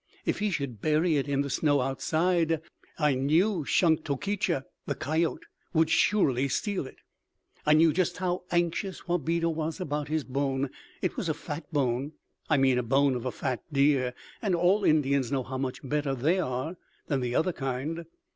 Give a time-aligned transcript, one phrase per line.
[0.25, 2.59] If he should bury it in the snow outside,
[2.97, 5.43] I knew Shunktokecha (the coyote)
[5.75, 6.95] would surely steal it.
[7.67, 10.71] I knew just how anxious Wabeda was about his bone.
[11.03, 12.13] It was a fat bone
[12.49, 16.15] I mean a bone of a fat deer; and all Indians know how much better
[16.15, 18.07] they are than the other kind.